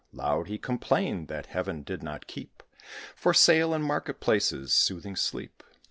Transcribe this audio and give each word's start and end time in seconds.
Loud 0.11 0.47
he 0.47 0.57
complain'd 0.57 1.27
that 1.27 1.45
Heaven 1.45 1.83
did 1.83 2.01
not 2.01 2.25
keep 2.25 2.63
For 3.15 3.35
sale, 3.35 3.71
in 3.71 3.83
market 3.83 4.19
places, 4.19 4.73
soothing 4.73 5.15
sleep. 5.15 5.61